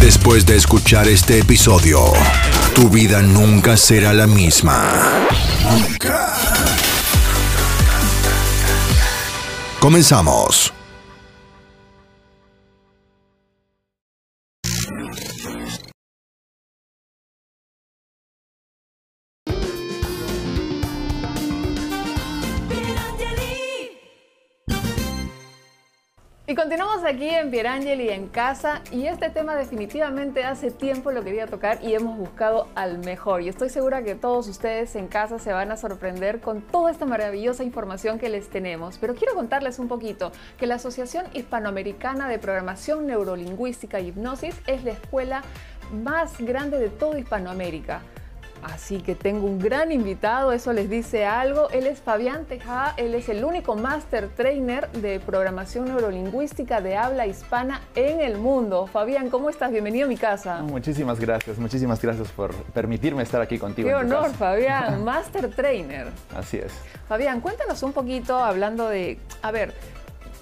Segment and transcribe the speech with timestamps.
[0.00, 2.00] Después de escuchar este episodio,
[2.74, 5.28] tu vida nunca será la misma.
[5.62, 6.32] Nunca.
[9.78, 10.72] Comenzamos.
[26.50, 31.46] Y continuamos aquí en Pierangeli en casa y este tema definitivamente hace tiempo lo quería
[31.46, 35.52] tocar y hemos buscado al mejor y estoy segura que todos ustedes en casa se
[35.52, 38.98] van a sorprender con toda esta maravillosa información que les tenemos.
[38.98, 44.82] Pero quiero contarles un poquito que la Asociación Hispanoamericana de Programación Neurolingüística y Hipnosis es
[44.82, 45.44] la escuela
[46.02, 48.02] más grande de toda Hispanoamérica.
[48.62, 51.70] Así que tengo un gran invitado, eso les dice algo.
[51.70, 57.26] Él es Fabián Tejada, él es el único Master Trainer de programación neurolingüística de habla
[57.26, 58.86] hispana en el mundo.
[58.86, 59.70] Fabián, ¿cómo estás?
[59.70, 60.62] Bienvenido a mi casa.
[60.62, 63.88] Muchísimas gracias, muchísimas gracias por permitirme estar aquí contigo.
[63.88, 64.36] Qué en honor, casa.
[64.36, 66.08] Fabián, Master Trainer.
[66.34, 66.72] Así es.
[67.08, 69.74] Fabián, cuéntanos un poquito hablando de, a ver,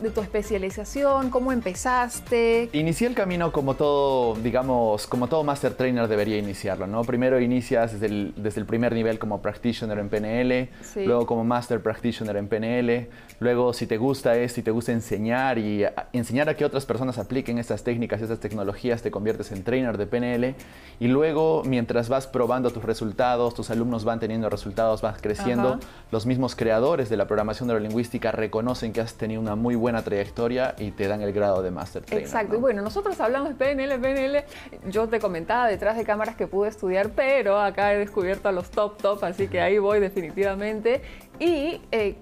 [0.00, 2.68] de tu especialización, cómo empezaste.
[2.72, 7.02] Inicié el camino como todo, digamos, como todo Master Trainer debería iniciarlo, ¿no?
[7.02, 11.04] Primero inicias desde el, desde el primer nivel como Practitioner en PNL, Sí.
[11.04, 13.08] luego como Master Practitioner en PNL,
[13.40, 16.86] luego si te gusta esto, si te gusta enseñar y a- enseñar a que otras
[16.86, 20.54] personas apliquen estas técnicas, estas tecnologías, te conviertes en Trainer de PNL
[21.00, 25.80] y luego mientras vas probando tus resultados, tus alumnos van teniendo resultados, vas creciendo, Ajá.
[26.12, 30.74] los mismos creadores de la programación neurolingüística reconocen que has tenido una muy buena trayectoria
[30.78, 32.26] y te dan el grado de Master Trainer.
[32.26, 32.58] Exacto, ¿no?
[32.58, 34.44] y bueno, nosotros hablamos de PNL, PNL.
[34.90, 38.70] Yo te comentaba detrás de cámaras que pude estudiar, pero acá he descubierto a los
[38.70, 41.02] top top, así que ahí voy definitivamente.
[41.38, 42.16] Y eh,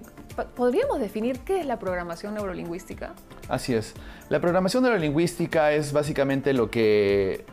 [0.55, 3.13] podríamos definir qué es la programación neurolingüística.
[3.49, 3.93] Así es.
[4.29, 7.45] La programación neurolingüística es básicamente lo que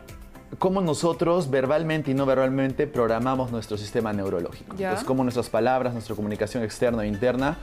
[0.59, 4.75] cómo nosotros verbalmente y no verbalmente programamos nuestro sistema neurológico.
[4.75, 4.89] Ya.
[4.89, 7.57] Entonces, cómo nuestras palabras, nuestra comunicación externa e interna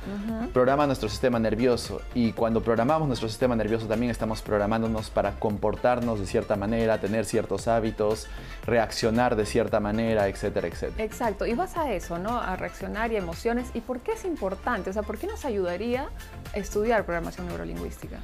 [0.53, 2.01] programa nuestro sistema nervioso.
[2.15, 7.25] Y cuando programamos nuestro sistema nervioso también estamos programándonos para comportarnos de cierta manera, tener
[7.25, 8.27] ciertos hábitos,
[8.67, 11.05] reaccionar de cierta manera, etcétera, etcétera.
[11.05, 12.41] Exacto, y vas a eso, ¿no?
[12.41, 13.69] A reaccionar y emociones.
[13.75, 14.91] ¿Y por qué es importante?
[14.91, 16.09] O sea, ¿por qué nos ayudaría
[16.55, 18.19] estudiar programación neurolingüística?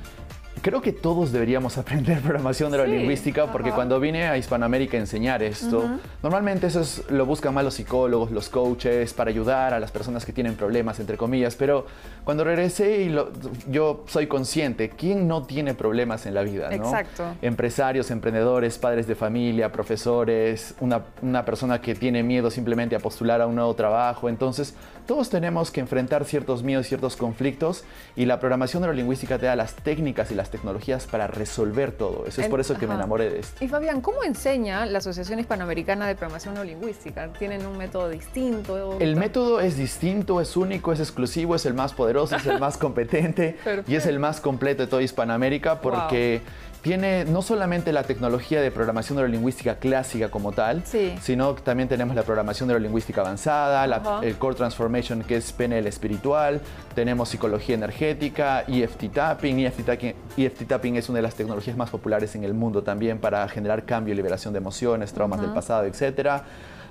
[0.63, 3.77] Creo que todos deberíamos aprender programación Sí, neurolingüística porque ajá.
[3.77, 5.89] cuando vine a Hispanoamérica a enseñar esto,
[6.23, 10.25] normalmente eso es- lo buscan más los psicólogos, los coaches, para ayudar a las personas
[10.25, 11.87] que tienen problemas, entre comillas, pero
[12.25, 13.31] cuando regresé y lo-
[13.71, 16.69] yo soy consciente, ¿quién no tiene problemas en la vida?
[16.69, 16.75] no?
[16.77, 17.25] Exacto.
[17.43, 23.41] Empresarios, emprendedores, padres de familia, profesores, una, una persona que tiene miedo simplemente a postular
[23.41, 24.75] a un nuevo trabajo, entonces
[25.07, 29.75] todos tenemos que enfrentar ciertos miedos, ciertos conflictos y la programación neurolingüística te da las
[29.75, 32.25] técnicas y las tecnologías para resolver todo.
[32.27, 33.65] Eso es En- por eso que me enamoré de esto.
[33.65, 37.29] Y Fabián, ¿cómo enseña la Asociación Hispanoamericana de Programación Neurolingüística?
[37.39, 38.99] ¿Tienen un método distinto?
[39.01, 42.77] El método es distinto, es único, es exclusivo, es el más poderoso, es el más
[42.79, 43.57] competente
[43.87, 46.41] y es el más completo de toda Hispanoamérica porque
[46.89, 51.15] tiene no solamente la tecnología de programación neurolingüística clásica como tal, Sí.
[51.21, 55.87] sino que también tenemos la programación neurolingüística avanzada, la- el Core Transformation que es PNL
[55.87, 56.63] espiritual,
[56.95, 59.59] tenemos psicología energética, EFT Tapping.
[59.67, 63.19] EFT Tapping, EFT Tapping es una de las tecnologías más populares en el mundo también
[63.19, 66.45] para generar cambio y liberación de emociones, traumas del pasado, etcétera.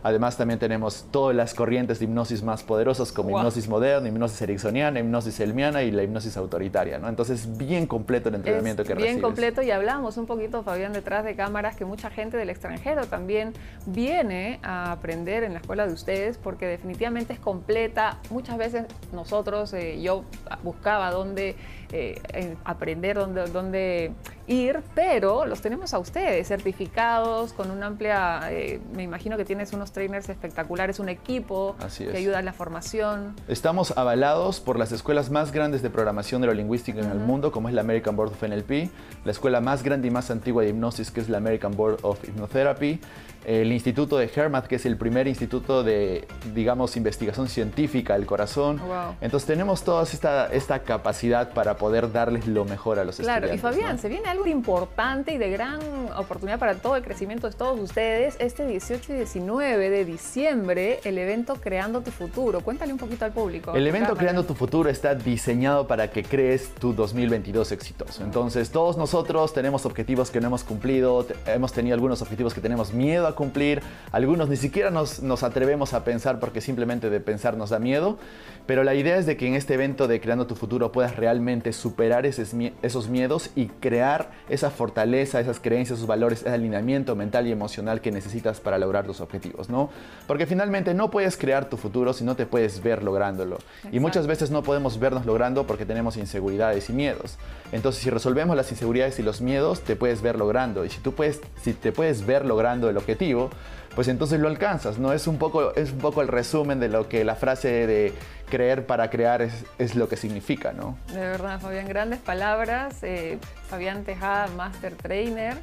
[0.03, 3.39] Además también tenemos todas las corrientes de hipnosis más poderosas como Wow.
[3.39, 6.97] hipnosis moderna, hipnosis ericksoniana, hipnosis elmiana y la hipnosis autoritaria.
[6.99, 7.09] ¿no?
[7.09, 9.23] Entonces bien completo el entrenamiento es que bien recibes.
[9.23, 13.53] completo y hablamos un poquito, Fabián, detrás de cámaras, que mucha gente del extranjero también
[13.85, 18.17] viene a aprender en la escuela de ustedes porque definitivamente es completa.
[18.29, 20.23] Muchas veces nosotros, eh, yo
[20.63, 21.55] buscaba dónde
[21.91, 24.11] eh, eh, aprender, dónde, dónde
[24.47, 29.73] ir, pero los tenemos a ustedes, certificados, con una amplia, eh, me imagino que tienes
[29.73, 33.35] unos trainers espectaculares, un equipo Así que ayuda en la formación.
[33.47, 37.75] Estamos avalados por las escuelas más grandes de programación neurolingüística en el mundo, como es
[37.75, 38.89] la American Board of NLP,
[39.23, 42.21] la escuela más grande y más antigua de hipnosis, que es la American Board of
[42.23, 42.99] Hypnotherapy,
[43.47, 48.77] el Instituto de Hermat, que es el primer instituto de, digamos, investigación científica del corazón.
[48.79, 49.15] Wow.
[49.21, 53.45] Entonces tenemos toda esta, esta capacidad para para poder darles lo mejor a los claro,
[53.45, 53.61] estudiantes.
[53.61, 55.79] Claro, y Fabián, se viene algo importante y de gran
[56.17, 58.35] oportunidad para todo el crecimiento de todos ustedes.
[58.39, 62.61] Este 18 y 19 de diciembre, el evento Creando tu Futuro.
[62.61, 63.73] Cuéntale un poquito al público.
[63.75, 68.23] El evento Creando tu Futuro está diseñado para que crees tu 2022 exitoso.
[68.23, 72.93] Entonces, todos nosotros tenemos objetivos que no hemos cumplido, hemos tenido algunos objetivos que tenemos
[72.93, 73.81] miedo a cumplir,
[74.11, 78.17] algunos ni siquiera nos, nos atrevemos a pensar porque simplemente de pensar nos da miedo.
[78.65, 81.66] Pero la idea es de que en este evento de Creando tu Futuro puedas realmente
[81.73, 87.51] superar esos miedos y crear esa fortaleza, esas creencias, esos valores, ese alineamiento mental y
[87.51, 89.89] emocional que necesitas para lograr tus objetivos, ¿no?
[90.27, 93.57] Porque finalmente no puedes crear tu futuro si no te puedes ver lográndolo.
[93.91, 97.37] Y muchas veces no podemos vernos logrando porque tenemos inseguridades y miedos.
[97.71, 100.85] Entonces, si resolvemos las inseguridades y los miedos, te puedes ver logrando.
[100.85, 103.49] Y si tú puedes, si te puedes ver logrando el objetivo,
[103.97, 105.11] pues entonces lo alcanzas, ¿no?
[105.11, 108.13] Es un poco, es un poco el resumen de lo que la frase de
[108.47, 110.99] creer para crear es, es lo que significa, ¿no?
[111.11, 113.01] De verdad, Fabián, grandes palabras.
[113.01, 115.57] Eh, Fabián Tejada, Master Trainer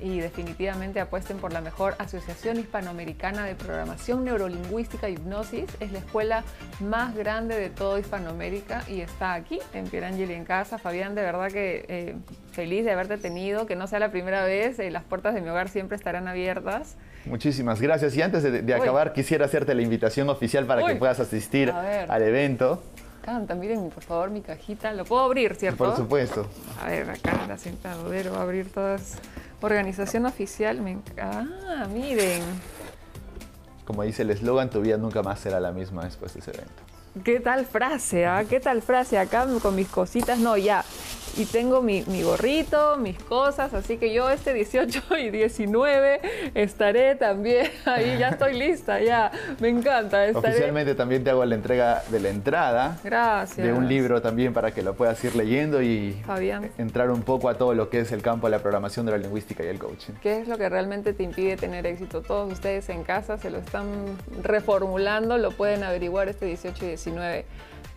[0.00, 5.70] y definitivamente apuesten por la mejor Asociación Hispanoamericana de Programación Neurolingüística y Hipnosis.
[5.80, 6.44] Es la escuela
[6.80, 10.76] más grande de toda Hispanoamérica y está aquí en Pierangeli en casa.
[10.76, 12.16] Fabián, de verdad que eh,
[12.52, 15.48] feliz de haberte tenido, que no sea la primera vez, eh, las puertas de mi
[15.48, 16.98] hogar siempre estarán abiertas.
[17.28, 18.16] Muchísimas gracias.
[18.16, 22.82] Y antes de, acabar, quisiera hacerte la invitación oficial para que puedas asistir al evento.
[23.22, 24.92] Canta, miren por favor mi cajita.
[24.92, 25.84] Lo puedo abrir, ¿cierto?
[25.84, 26.46] Por supuesto.
[26.82, 29.18] A ver, acá la sentadero va a abrir todas.
[29.60, 32.42] Organización oficial, me Ah, miren.
[33.84, 36.82] Como dice el eslogan, tu vida nunca más será la misma después de ese evento.
[37.24, 38.26] ¿Qué tal frase?
[38.26, 38.44] Ah?
[38.48, 39.18] ¿Qué tal frase?
[39.18, 40.84] Acá con mis cositas, no, ya
[41.38, 46.20] y tengo mi, gorrito, mis cosas, así que yo este 18 y 19
[46.54, 49.30] estaré también ahí, ya estoy lista, ya,
[49.60, 50.26] me encanta.
[50.34, 52.98] Oficialmente también te hago la entrega de la entrada.
[53.04, 53.64] Gracias.
[53.64, 56.20] De un libro también para que lo puedas ir leyendo y
[56.76, 59.18] entrar un poco a todo lo que es el campo de la programación de la
[59.18, 60.14] lingüística y el coaching.
[60.20, 62.20] ¿Qué es lo que realmente te impide tener éxito?
[62.22, 63.86] Todos ustedes en casa se lo están
[64.42, 67.44] reformulando, lo pueden averiguar este 18 y 19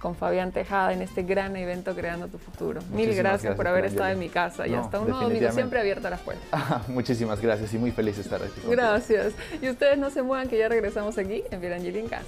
[0.02, 2.82] con Fabián Tejada en este gran evento Creando tu Futuro.
[2.92, 6.10] Mil gracias, por haber estado en mi casa y hasta un nuevo domingo siempre abierta
[6.10, 6.44] las puertas.
[6.88, 8.62] muchísimas gracias y muy feliz de estar aquí.
[8.68, 9.34] Gracias.
[9.62, 12.26] Y ustedes no se muevan que ya regresamos aquí en Virangeli en casa.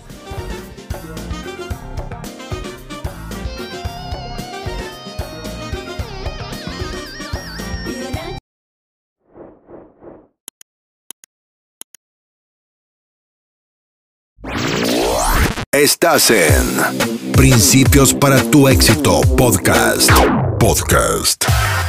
[15.72, 20.12] Estás en Principios para tu éxito podcast.
[20.60, 21.46] Podcast.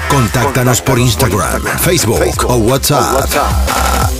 [0.08, 3.28] Contáctanos por Instagram, Facebook o WhatsApp.